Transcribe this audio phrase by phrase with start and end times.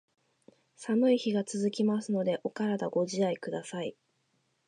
[0.77, 3.95] 寒い日が続きますので、お体ご自愛下さい。